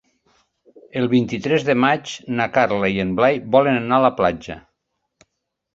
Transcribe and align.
El 1.01 1.09
vint-i-tres 1.11 1.65
de 1.67 1.75
maig 1.83 2.15
na 2.41 2.49
Carla 2.57 2.91
i 2.97 2.99
en 3.07 3.13
Blai 3.21 3.39
volen 3.59 3.79
anar 3.83 3.99
a 4.01 4.05
la 4.09 4.15
platja. 4.23 4.59